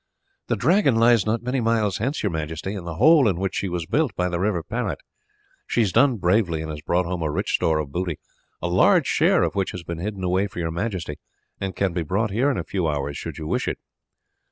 "The 0.47 0.55
Dragon 0.55 0.95
lies 0.95 1.27
not 1.27 1.43
many 1.43 1.59
miles 1.59 1.99
hence, 1.99 2.23
your 2.23 2.31
majesty, 2.31 2.73
in 2.73 2.85
the 2.85 2.95
hole 2.95 3.27
in 3.27 3.35
which 3.37 3.53
she 3.53 3.69
was 3.69 3.85
built, 3.85 4.15
by 4.15 4.29
the 4.29 4.39
river 4.39 4.63
Parrot; 4.63 4.97
she 5.67 5.81
has 5.81 5.91
done 5.91 6.17
bravely 6.17 6.63
and 6.63 6.71
has 6.71 6.81
brought 6.81 7.05
home 7.05 7.21
a 7.21 7.29
rich 7.29 7.53
store 7.53 7.77
of 7.77 7.91
booty, 7.91 8.17
a 8.63 8.67
large 8.67 9.05
share 9.05 9.43
of 9.43 9.53
which 9.53 9.73
has 9.73 9.83
been 9.83 9.99
hidden 9.99 10.23
away 10.23 10.47
for 10.47 10.57
your 10.57 10.71
majesty, 10.71 11.19
and 11.59 11.75
can 11.75 11.93
be 11.93 12.01
brought 12.01 12.31
here 12.31 12.49
in 12.49 12.57
a 12.57 12.63
few 12.63 12.87
hours 12.87 13.15
should 13.15 13.37
you 13.37 13.45
wish 13.45 13.67
it." 13.67 13.77